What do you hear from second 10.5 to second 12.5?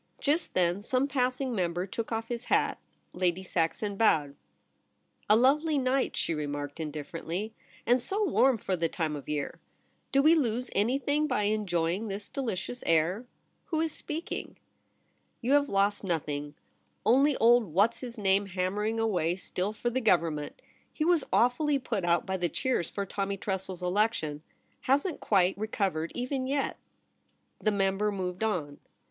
anything by enjoying this